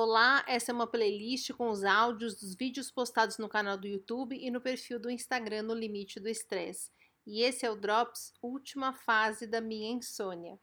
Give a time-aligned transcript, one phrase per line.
[0.00, 4.38] Olá, essa é uma playlist com os áudios dos vídeos postados no canal do YouTube
[4.40, 6.92] e no perfil do Instagram no Limite do Estresse.
[7.26, 10.56] E esse é o Drops Última Fase da Minha Insônia.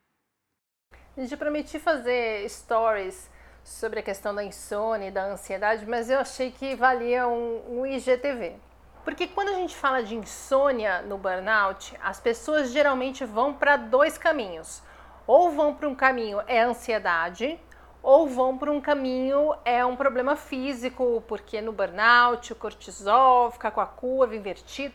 [1.18, 3.30] Eu prometi fazer stories
[3.62, 7.86] sobre a questão da insônia e da ansiedade, mas eu achei que valia um, um
[7.86, 8.56] IGTV.
[9.04, 14.18] Porque quando a gente fala de insônia no burnout, as pessoas geralmente vão para dois
[14.18, 14.82] caminhos.
[15.28, 17.60] Ou vão para um caminho é ansiedade,
[18.06, 23.72] ou vão por um caminho é um problema físico, porque no burnout o cortisol fica
[23.72, 24.94] com a curva invertida.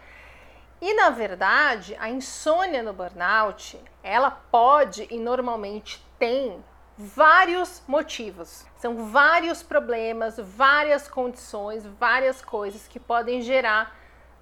[0.81, 6.65] E na verdade, a insônia no burnout, ela pode e normalmente tem
[6.97, 8.65] vários motivos.
[8.77, 13.93] São vários problemas, várias condições, várias coisas que podem gerar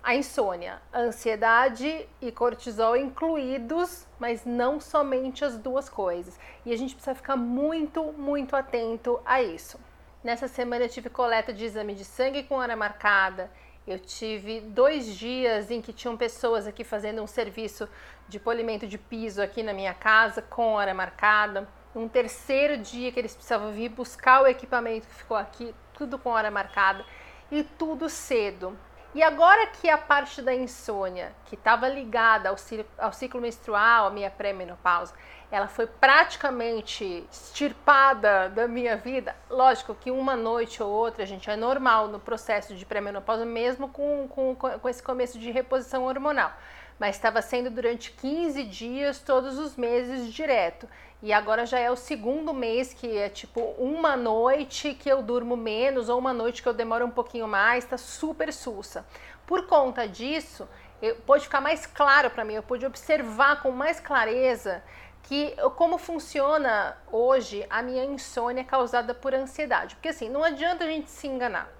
[0.02, 6.38] a insônia, ansiedade e cortisol incluídos, mas não somente as duas coisas.
[6.64, 9.78] E a gente precisa ficar muito, muito atento a isso.
[10.22, 13.50] Nessa semana eu tive coleta de exame de sangue com hora marcada.
[13.86, 17.88] Eu tive dois dias em que tinham pessoas aqui fazendo um serviço
[18.28, 21.68] de polimento de piso aqui na minha casa com hora marcada.
[21.94, 26.30] Um terceiro dia que eles precisavam vir buscar o equipamento que ficou aqui, tudo com
[26.30, 27.04] hora marcada
[27.50, 28.76] e tudo cedo.
[29.14, 32.56] E agora que a parte da insônia, que estava ligada ao,
[32.98, 35.14] ao, ciclo menstrual, à minha pré-menopausa,
[35.50, 41.56] ela foi praticamente extirpada da minha vida, lógico que uma noite ou outra, gente, é
[41.56, 46.52] normal no processo de pré-menopausa, mesmo com, com, com esse começo de reposição hormonal
[46.98, 50.88] mas estava sendo durante 15 dias todos os meses direto.
[51.22, 55.56] E agora já é o segundo mês que é tipo uma noite que eu durmo
[55.56, 59.06] menos ou uma noite que eu demoro um pouquinho mais, tá super sussa.
[59.46, 60.68] Por conta disso,
[61.02, 64.82] eu, pode ficar mais claro para mim, eu pude observar com mais clareza
[65.22, 69.94] que como funciona hoje a minha insônia causada por ansiedade.
[69.96, 71.70] Porque assim, não adianta a gente se enganar.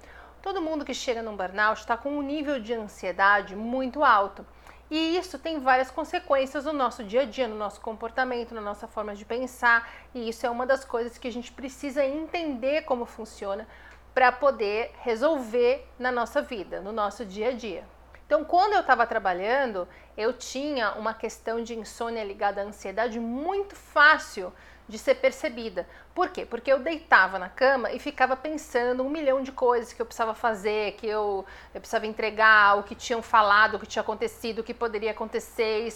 [0.42, 4.46] Todo mundo que chega num burnout está com um nível de ansiedade muito alto.
[4.90, 8.88] E isso tem várias consequências no nosso dia a dia, no nosso comportamento, na nossa
[8.88, 9.88] forma de pensar.
[10.14, 13.68] E isso é uma das coisas que a gente precisa entender como funciona
[14.14, 17.84] para poder resolver na nossa vida, no nosso dia a dia.
[18.26, 23.74] Então, quando eu estava trabalhando, eu tinha uma questão de insônia ligada à ansiedade muito
[23.74, 24.52] fácil
[24.88, 25.86] de ser percebida.
[26.14, 26.46] Por quê?
[26.46, 30.34] Porque eu deitava na cama e ficava pensando um milhão de coisas que eu precisava
[30.34, 31.44] fazer, que eu,
[31.74, 35.92] eu precisava entregar, o que tinham falado, o que tinha acontecido, o que poderia acontecer.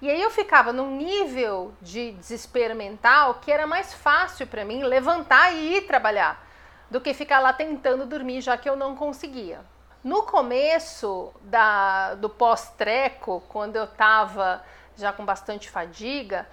[0.00, 4.84] E aí eu ficava num nível de desespero mental que era mais fácil para mim
[4.84, 6.46] levantar e ir trabalhar
[6.88, 9.60] do que ficar lá tentando dormir, já que eu não conseguia.
[10.04, 14.62] No começo da, do pós-treco, quando eu estava
[14.96, 16.46] já com bastante fadiga,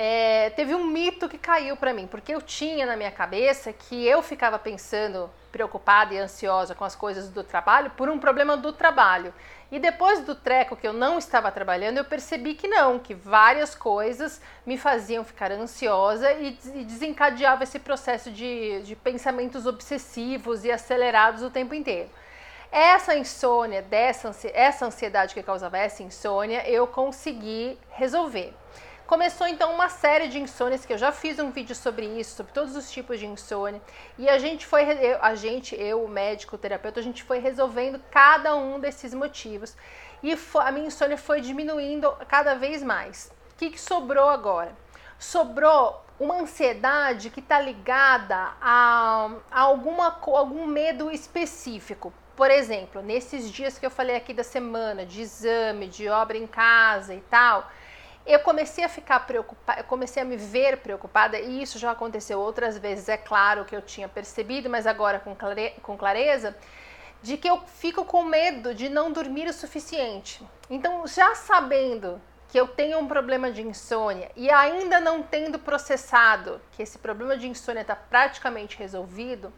[0.00, 4.06] é, teve um mito que caiu para mim, porque eu tinha na minha cabeça que
[4.06, 8.72] eu ficava pensando, preocupada e ansiosa com as coisas do trabalho por um problema do
[8.72, 9.34] trabalho.
[9.72, 13.74] E depois do treco que eu não estava trabalhando, eu percebi que não, que várias
[13.74, 16.52] coisas me faziam ficar ansiosa e,
[16.84, 22.08] desencadeava esse processo de, de pensamentos obsessivos e acelerados o tempo inteiro.
[22.70, 28.54] Essa insônia, dessa, essa ansiedade que causava essa insônia, eu consegui resolver.
[29.08, 32.52] Começou então uma série de insônias que eu já fiz um vídeo sobre isso, sobre
[32.52, 33.80] todos os tipos de insônia.
[34.18, 34.84] E a gente foi,
[35.18, 39.74] a gente, eu, o médico, o terapeuta, a gente foi resolvendo cada um desses motivos.
[40.22, 43.32] E a minha insônia foi diminuindo cada vez mais.
[43.54, 44.76] O que, que sobrou agora?
[45.18, 52.12] Sobrou uma ansiedade que está ligada a, a alguma, algum medo específico.
[52.36, 56.46] Por exemplo, nesses dias que eu falei aqui da semana, de exame, de obra em
[56.46, 57.66] casa e tal,
[58.28, 62.76] eu comecei a ficar preocupada, comecei a me ver preocupada, e isso já aconteceu outras
[62.76, 66.54] vezes, é claro que eu tinha percebido, mas agora com, clare, com clareza,
[67.22, 70.46] de que eu fico com medo de não dormir o suficiente.
[70.68, 76.60] Então, já sabendo que eu tenho um problema de insônia e ainda não tendo processado
[76.72, 79.52] que esse problema de insônia está praticamente resolvido,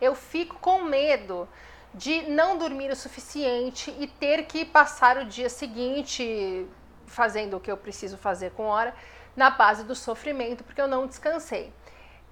[0.00, 1.48] eu fico com medo
[1.94, 6.66] de não dormir o suficiente e ter que passar o dia seguinte
[7.08, 8.94] fazendo o que eu preciso fazer com hora,
[9.36, 11.72] na base do sofrimento, porque eu não descansei.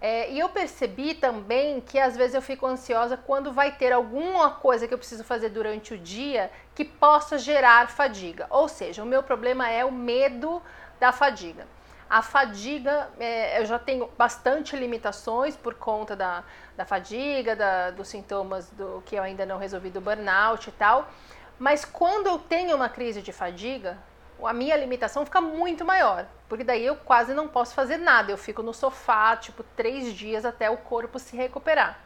[0.00, 4.50] É, e eu percebi também que às vezes eu fico ansiosa quando vai ter alguma
[4.50, 8.46] coisa que eu preciso fazer durante o dia que possa gerar fadiga.
[8.50, 10.62] Ou seja, o meu problema é o medo
[11.00, 11.67] da fadiga.
[12.08, 16.44] A fadiga, é, eu já tenho bastante limitações por conta da,
[16.76, 21.08] da fadiga, da, dos sintomas do que eu ainda não resolvi do burnout e tal.
[21.58, 23.99] Mas quando eu tenho uma crise de fadiga,
[24.44, 28.37] a minha limitação fica muito maior, porque daí eu quase não posso fazer nada, eu
[28.37, 31.99] fico no sofá, tipo, três dias até o corpo se recuperar.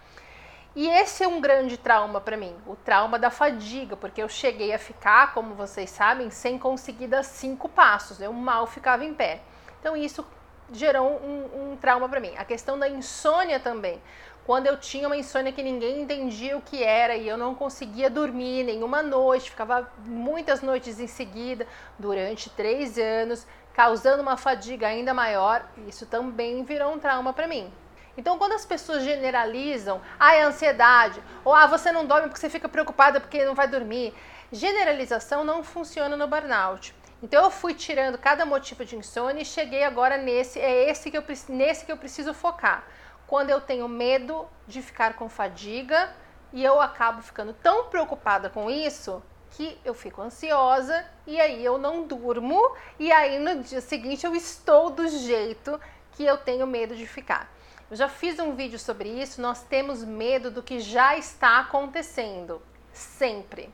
[0.77, 4.73] E esse é um grande trauma para mim, o trauma da fadiga, porque eu cheguei
[4.73, 9.41] a ficar, como vocês sabem, sem conseguir dar cinco passos, eu mal ficava em pé.
[9.81, 10.25] Então isso
[10.73, 12.33] gerou um, um trauma para mim.
[12.37, 14.01] A questão da insônia também.
[14.47, 18.11] Quando eu tinha uma insônia que ninguém entendia o que era e eu não conseguia
[18.11, 21.67] dormir nenhuma noite, ficava muitas noites em seguida,
[21.99, 27.73] durante três anos, causando uma fadiga ainda maior, isso também virou um trauma para mim.
[28.17, 32.51] Então, quando as pessoas generalizam, ah, é ansiedade, ou ah, você não dorme porque você
[32.51, 34.13] fica preocupada porque não vai dormir,
[34.51, 36.95] generalização não funciona no burnout.
[37.23, 41.19] Então, eu fui tirando cada motivo de insônia e cheguei agora nesse, é esse que
[41.19, 42.85] eu, nesse que eu preciso focar.
[43.27, 46.13] Quando eu tenho medo de ficar com fadiga
[46.53, 51.77] e eu acabo ficando tão preocupada com isso que eu fico ansiosa e aí eu
[51.77, 55.81] não durmo e aí no dia seguinte eu estou do jeito
[56.13, 57.53] que eu tenho medo de ficar.
[57.91, 59.43] Eu já fiz um vídeo sobre isso.
[59.43, 62.63] Nós temos medo do que já está acontecendo,
[62.93, 63.73] sempre.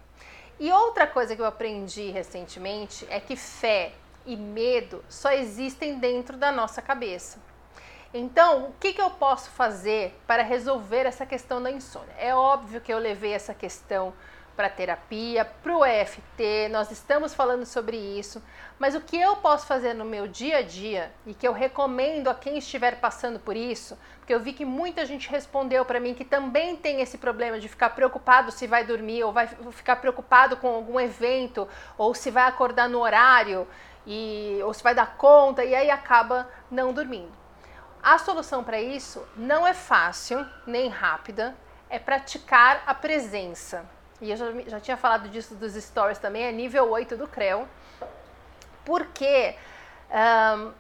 [0.59, 3.93] E outra coisa que eu aprendi recentemente é que fé
[4.25, 7.39] e medo só existem dentro da nossa cabeça.
[8.13, 12.15] Então, o que, que eu posso fazer para resolver essa questão da insônia?
[12.19, 14.15] É óbvio que eu levei essa questão
[14.57, 18.43] para terapia, para o EFT, nós estamos falando sobre isso,
[18.79, 22.29] mas o que eu posso fazer no meu dia a dia e que eu recomendo
[22.29, 26.15] a quem estiver passando por isso, porque eu vi que muita gente respondeu para mim
[26.15, 30.57] que também tem esse problema de ficar preocupado se vai dormir ou vai ficar preocupado
[30.57, 31.69] com algum evento
[31.99, 33.69] ou se vai acordar no horário
[34.07, 37.33] e ou se vai dar conta e aí acaba não dormindo.
[38.03, 41.55] A solução para isso não é fácil nem rápida,
[41.91, 46.53] é praticar a presença e eu já, já tinha falado disso dos stories também, é
[46.53, 47.69] nível 8 do CREO,
[48.85, 49.55] porque
[50.11, 50.73] um,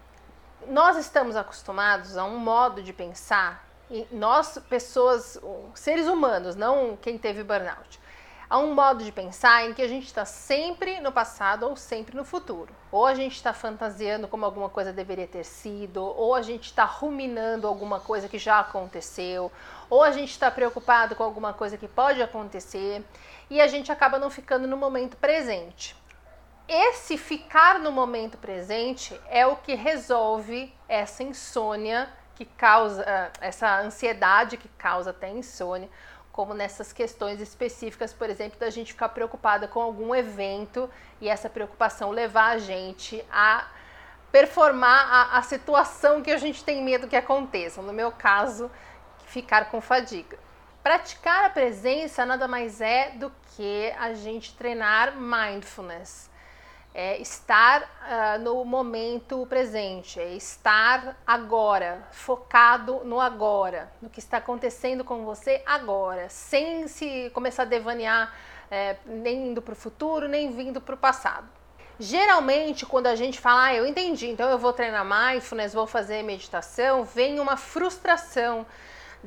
[0.68, 5.38] nós estamos acostumados a um modo de pensar, e nós, pessoas,
[5.74, 8.00] seres humanos, não quem teve burnout,
[8.48, 12.16] a um modo de pensar em que a gente está sempre no passado ou sempre
[12.16, 12.72] no futuro.
[12.92, 16.84] Ou a gente está fantasiando como alguma coisa deveria ter sido, ou a gente está
[16.84, 19.50] ruminando alguma coisa que já aconteceu,
[19.90, 23.04] ou a gente está preocupado com alguma coisa que pode acontecer
[23.50, 25.96] e a gente acaba não ficando no momento presente.
[26.68, 33.04] Esse ficar no momento presente é o que resolve essa insônia que causa,
[33.40, 35.88] essa ansiedade que causa até insônia
[36.36, 40.88] como nessas questões específicas, por exemplo, da gente ficar preocupada com algum evento
[41.18, 43.66] e essa preocupação levar a gente a
[44.30, 47.80] performar a, a situação que a gente tem medo que aconteça.
[47.80, 48.70] No meu caso,
[49.24, 50.38] ficar com fadiga.
[50.82, 56.28] Praticar a presença nada mais é do que a gente treinar mindfulness
[56.98, 64.38] é estar uh, no momento presente, é estar agora, focado no agora, no que está
[64.38, 68.34] acontecendo com você agora, sem se começar a devanear
[68.70, 71.46] é, nem indo para o futuro, nem vindo para o passado.
[72.00, 76.22] Geralmente, quando a gente fala, ah, eu entendi, então eu vou treinar mindfulness, vou fazer
[76.22, 78.64] meditação, vem uma frustração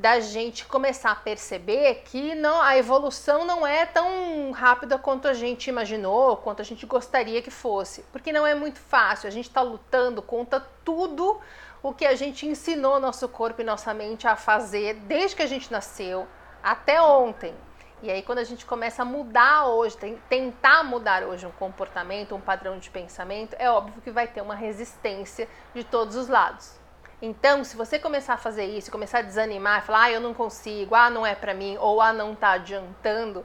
[0.00, 5.34] da gente começar a perceber que não, a evolução não é tão rápida quanto a
[5.34, 9.28] gente imaginou, quanto a gente gostaria que fosse, porque não é muito fácil.
[9.28, 11.38] A gente está lutando contra tudo
[11.82, 15.46] o que a gente ensinou nosso corpo e nossa mente a fazer desde que a
[15.46, 16.26] gente nasceu
[16.62, 17.54] até ontem.
[18.02, 19.98] E aí, quando a gente começa a mudar hoje,
[20.30, 24.54] tentar mudar hoje um comportamento, um padrão de pensamento, é óbvio que vai ter uma
[24.54, 26.79] resistência de todos os lados.
[27.22, 30.94] Então, se você começar a fazer isso, começar a desanimar, falar, ah, eu não consigo,
[30.94, 33.44] ah, não é para mim, ou ah, não tá adiantando,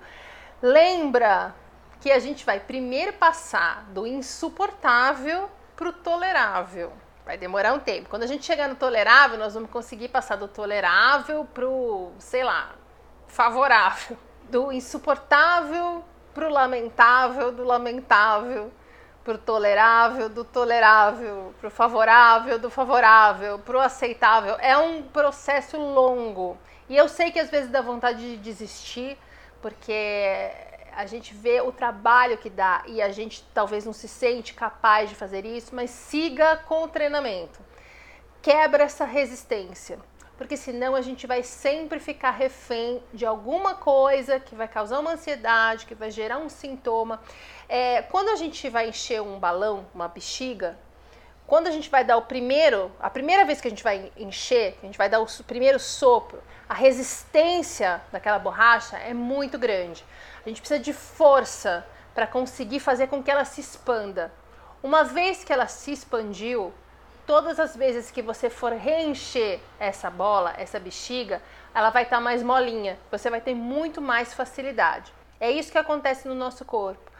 [0.61, 1.53] lembra
[1.99, 6.93] que a gente vai primeiro passar do insuportável pro tolerável.
[7.25, 8.07] Vai demorar um tempo.
[8.07, 12.75] Quando a gente chegar no tolerável, nós vamos conseguir passar do tolerável pro, sei lá,
[13.27, 14.17] favorável.
[14.47, 18.71] Do insuportável pro lamentável, do lamentável
[19.25, 24.55] pro tolerável, do tolerável, pro favorável, do favorável, pro aceitável.
[24.59, 26.55] É um processo longo.
[26.87, 29.17] E eu sei que às vezes dá vontade de desistir,
[29.63, 30.51] porque
[30.95, 35.09] a gente vê o trabalho que dá e a gente talvez não se sente capaz
[35.09, 37.59] de fazer isso, mas siga com o treinamento.
[38.43, 39.97] Quebra essa resistência
[40.37, 45.11] porque senão a gente vai sempre ficar refém de alguma coisa que vai causar uma
[45.11, 47.21] ansiedade, que vai gerar um sintoma.
[47.69, 50.77] É, quando a gente vai encher um balão, uma bexiga,
[51.47, 54.77] quando a gente vai dar o primeiro, a primeira vez que a gente vai encher,
[54.81, 60.03] a gente vai dar o primeiro sopro, a resistência daquela borracha é muito grande.
[60.43, 64.33] A gente precisa de força para conseguir fazer com que ela se expanda.
[64.81, 66.73] Uma vez que ela se expandiu,
[67.25, 71.41] todas as vezes que você for reencher essa bola, essa bexiga,
[71.73, 75.13] ela vai estar tá mais molinha, você vai ter muito mais facilidade.
[75.39, 77.11] É isso que acontece no nosso corpo.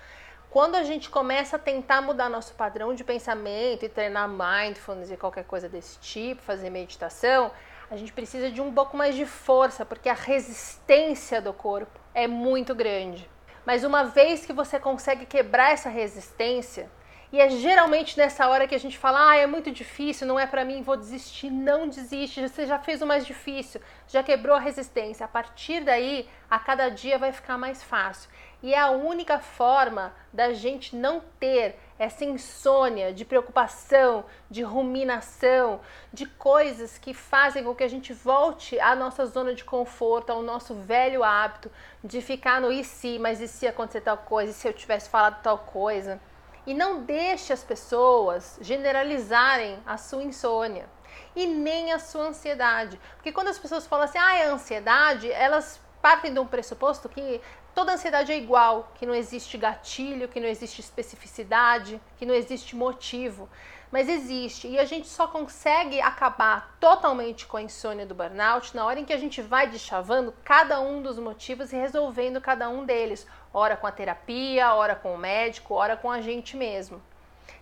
[0.50, 5.17] Quando a gente começa a tentar mudar nosso padrão de pensamento e treinar mindfulness e
[5.17, 7.51] qualquer coisa desse tipo, fazer meditação,
[7.91, 12.25] a gente precisa de um pouco mais de força, porque a resistência do corpo é
[12.25, 13.29] muito grande.
[13.65, 16.89] Mas uma vez que você consegue quebrar essa resistência,
[17.35, 20.47] e é geralmente nessa hora que a gente fala: ah, é muito difícil, não é
[20.47, 21.49] para mim, vou desistir.
[21.49, 25.25] Não desiste, você já fez o mais difícil, já quebrou a resistência.
[25.25, 28.29] A partir daí, a cada dia vai ficar mais fácil.
[28.63, 35.81] E é a única forma da gente não ter essa insônia de preocupação, de ruminação,
[36.13, 40.41] de coisas que fazem com que a gente volte à nossa zona de conforto, ao
[40.41, 41.69] nosso velho hábito
[42.01, 45.09] de ficar no e se, mas e se acontecer tal coisa, e se eu tivesse
[45.09, 46.17] falado tal coisa.
[46.65, 50.89] E não deixe as pessoas generalizarem a sua insônia
[51.36, 53.00] e nem a sua ansiedade.
[53.15, 57.41] Porque quando as pessoas falam assim, ah, é ansiedade, elas partem de um pressuposto que
[57.74, 62.75] toda ansiedade é igual, que não existe gatilho, que não existe especificidade, que não existe
[62.75, 63.50] motivo.
[63.95, 64.67] Mas existe.
[64.67, 69.05] E a gente só consegue acabar totalmente com a insônia do burnout na hora em
[69.05, 73.77] que a gente vai deschavando cada um dos motivos e resolvendo cada um deles ora
[73.77, 77.01] com a terapia, ora com o médico, ora com a gente mesmo.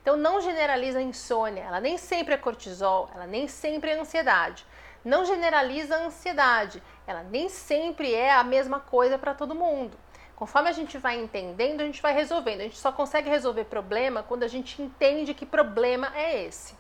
[0.02, 4.66] Então não generaliza a insônia, ela nem sempre é cortisol, ela nem sempre é ansiedade.
[5.06, 9.96] Não generaliza a ansiedade, ela nem sempre é a mesma coisa para todo mundo.
[10.44, 12.60] Conforme a gente vai entendendo, a gente vai resolvendo.
[12.60, 16.76] A gente só consegue resolver problema quando a gente entende que problema é esse.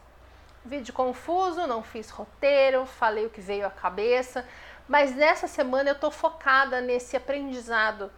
[0.66, 4.46] Vídeo confuso, não fiz roteiro, falei o que veio à cabeça,
[4.86, 8.12] mas nessa semana eu tô focada nesse aprendizado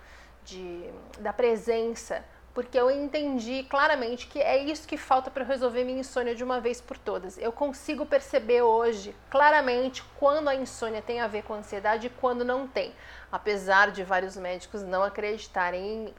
[0.43, 2.25] de, da presença,
[2.55, 6.61] porque eu entendi claramente que é isso que falta para resolver minha insônia de uma
[6.61, 7.37] vez por todas.
[7.37, 12.45] Eu consigo perceber hoje claramente quando a insônia tem a ver com ansiedade e quando
[12.45, 12.95] não tem,
[13.29, 16.15] apesar de vários médicos não acreditarem em mim.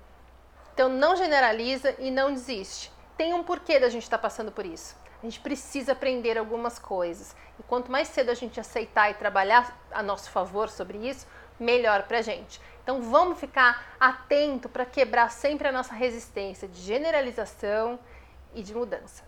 [0.75, 2.93] Então não generaliza e não desiste.
[3.17, 4.95] Tem um porquê da gente estar tá passando por isso.
[5.23, 7.35] A gente precisa aprender algumas coisas.
[7.59, 11.27] E quanto mais cedo a gente aceitar e trabalhar a nosso favor sobre isso,
[11.59, 12.61] melhor para a gente.
[12.87, 17.99] Então vamos ficar atento para quebrar sempre a nossa resistência de generalização
[18.55, 19.27] e de mudança.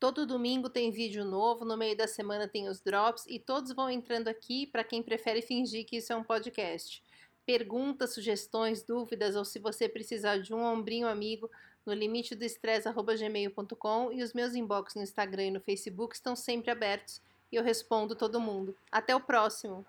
[0.00, 3.90] Todo domingo tem vídeo novo, no meio da semana tem os drops e todos vão
[3.90, 7.04] entrando aqui para quem prefere fingir que isso é um podcast.
[7.44, 11.50] Perguntas, sugestões, dúvidas ou se você precisar de um ombrinho amigo
[11.84, 16.70] no limite do estresse@gmail.com e os meus inbox no Instagram e no Facebook estão sempre
[16.70, 17.20] abertos
[17.52, 18.74] e eu respondo todo mundo.
[18.90, 19.84] Até o próximo.